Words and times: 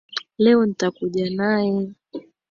Leo 0.43 0.61
nitakuja 0.65 1.23
naye 1.39 1.81